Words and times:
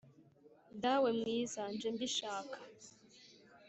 Dawe 0.83 1.09
mwiza 1.19 1.61
nje 1.73 1.89
mbishaka 1.95 2.57